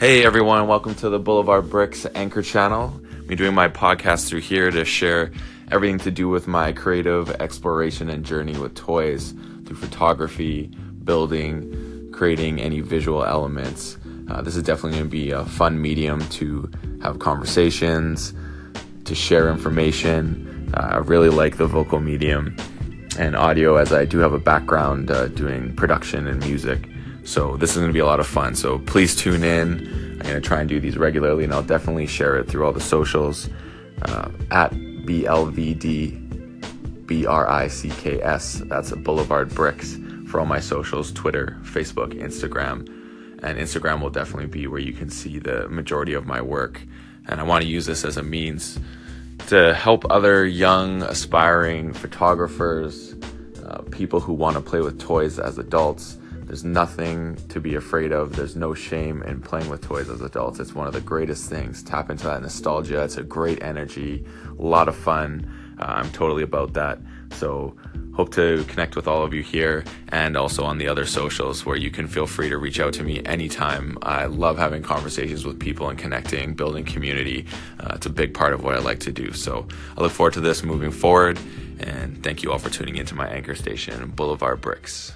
Hey 0.00 0.24
everyone, 0.24 0.68
welcome 0.68 0.94
to 0.94 1.08
the 1.08 1.18
Boulevard 1.18 1.70
Bricks 1.70 2.06
Anchor 2.14 2.40
channel. 2.40 2.92
I'm 3.28 3.34
doing 3.34 3.52
my 3.52 3.68
podcast 3.68 4.28
through 4.28 4.42
here 4.42 4.70
to 4.70 4.84
share 4.84 5.32
everything 5.72 5.98
to 5.98 6.12
do 6.12 6.28
with 6.28 6.46
my 6.46 6.70
creative 6.70 7.32
exploration 7.40 8.08
and 8.08 8.24
journey 8.24 8.56
with 8.56 8.76
toys 8.76 9.34
through 9.66 9.74
photography, 9.74 10.66
building, 11.02 12.12
creating 12.12 12.60
any 12.60 12.80
visual 12.80 13.24
elements. 13.24 13.98
Uh, 14.30 14.40
this 14.40 14.54
is 14.54 14.62
definitely 14.62 15.00
going 15.00 15.10
to 15.10 15.10
be 15.10 15.32
a 15.32 15.44
fun 15.46 15.82
medium 15.82 16.20
to 16.28 16.70
have 17.02 17.18
conversations, 17.18 18.32
to 19.04 19.16
share 19.16 19.50
information. 19.50 20.72
Uh, 20.74 20.90
I 20.92 20.96
really 20.98 21.28
like 21.28 21.56
the 21.56 21.66
vocal 21.66 21.98
medium 21.98 22.56
and 23.18 23.34
audio 23.34 23.74
as 23.74 23.92
I 23.92 24.04
do 24.04 24.18
have 24.18 24.32
a 24.32 24.38
background 24.38 25.10
uh, 25.10 25.26
doing 25.26 25.74
production 25.74 26.28
and 26.28 26.38
music. 26.38 26.88
So 27.28 27.58
this 27.58 27.72
is 27.72 27.76
going 27.76 27.88
to 27.90 27.92
be 27.92 27.98
a 27.98 28.06
lot 28.06 28.20
of 28.20 28.26
fun. 28.26 28.54
So 28.54 28.78
please 28.78 29.14
tune 29.14 29.44
in. 29.44 29.86
I'm 30.12 30.18
going 30.20 30.40
to 30.40 30.40
try 30.40 30.60
and 30.60 30.68
do 30.68 30.80
these 30.80 30.96
regularly, 30.96 31.44
and 31.44 31.52
I'll 31.52 31.62
definitely 31.62 32.06
share 32.06 32.36
it 32.36 32.48
through 32.48 32.64
all 32.64 32.72
the 32.72 32.80
socials 32.80 33.50
uh, 34.00 34.30
at 34.50 34.72
BLVD 34.72 36.16
B 37.06 37.26
R 37.26 37.46
I 37.46 37.68
C 37.68 37.90
K 37.90 38.22
S. 38.22 38.62
That's 38.64 38.92
Boulevard 38.92 39.50
Bricks 39.50 39.98
for 40.26 40.40
all 40.40 40.46
my 40.46 40.58
socials 40.58 41.12
Twitter, 41.12 41.58
Facebook, 41.64 42.14
Instagram. 42.14 42.88
And 43.42 43.58
Instagram 43.58 44.00
will 44.00 44.08
definitely 44.08 44.46
be 44.46 44.66
where 44.66 44.80
you 44.80 44.94
can 44.94 45.10
see 45.10 45.38
the 45.38 45.68
majority 45.68 46.14
of 46.14 46.24
my 46.24 46.40
work. 46.40 46.80
And 47.26 47.42
I 47.42 47.42
want 47.42 47.62
to 47.62 47.68
use 47.68 47.84
this 47.84 48.06
as 48.06 48.16
a 48.16 48.22
means 48.22 48.80
to 49.48 49.74
help 49.74 50.10
other 50.10 50.46
young, 50.46 51.02
aspiring 51.02 51.92
photographers, 51.92 53.14
uh, 53.66 53.82
people 53.90 54.18
who 54.18 54.32
want 54.32 54.56
to 54.56 54.62
play 54.62 54.80
with 54.80 54.98
toys 54.98 55.38
as 55.38 55.58
adults 55.58 56.16
there's 56.48 56.64
nothing 56.64 57.36
to 57.50 57.60
be 57.60 57.74
afraid 57.74 58.10
of. 58.10 58.34
There's 58.34 58.56
no 58.56 58.72
shame 58.72 59.22
in 59.22 59.42
playing 59.42 59.68
with 59.68 59.82
toys 59.82 60.08
as 60.08 60.22
adults. 60.22 60.58
It's 60.58 60.74
one 60.74 60.86
of 60.86 60.94
the 60.94 61.00
greatest 61.02 61.50
things. 61.50 61.82
Tap 61.82 62.08
into 62.08 62.24
that 62.24 62.40
nostalgia. 62.40 63.04
It's 63.04 63.18
a 63.18 63.22
great 63.22 63.62
energy, 63.62 64.24
a 64.58 64.62
lot 64.62 64.88
of 64.88 64.96
fun. 64.96 65.76
Uh, 65.78 65.84
I'm 65.84 66.10
totally 66.10 66.42
about 66.42 66.72
that. 66.72 67.00
So, 67.32 67.76
hope 68.14 68.32
to 68.32 68.64
connect 68.64 68.96
with 68.96 69.06
all 69.06 69.22
of 69.22 69.34
you 69.34 69.42
here 69.42 69.84
and 70.08 70.38
also 70.38 70.64
on 70.64 70.78
the 70.78 70.88
other 70.88 71.04
socials 71.04 71.66
where 71.66 71.76
you 71.76 71.90
can 71.90 72.08
feel 72.08 72.26
free 72.26 72.48
to 72.48 72.56
reach 72.56 72.80
out 72.80 72.94
to 72.94 73.04
me 73.04 73.22
anytime. 73.26 73.98
I 74.00 74.24
love 74.24 74.56
having 74.56 74.82
conversations 74.82 75.44
with 75.44 75.60
people 75.60 75.90
and 75.90 75.98
connecting, 75.98 76.54
building 76.54 76.86
community. 76.86 77.44
Uh, 77.78 77.92
it's 77.94 78.06
a 78.06 78.10
big 78.10 78.32
part 78.32 78.54
of 78.54 78.64
what 78.64 78.74
I 78.74 78.78
like 78.78 79.00
to 79.00 79.12
do. 79.12 79.34
So, 79.34 79.68
I 79.98 80.00
look 80.00 80.12
forward 80.12 80.32
to 80.32 80.40
this 80.40 80.64
moving 80.64 80.92
forward. 80.92 81.38
And 81.80 82.24
thank 82.24 82.42
you 82.42 82.52
all 82.52 82.58
for 82.58 82.70
tuning 82.70 82.96
into 82.96 83.14
my 83.14 83.28
anchor 83.28 83.54
station, 83.54 84.08
Boulevard 84.16 84.62
Bricks. 84.62 85.12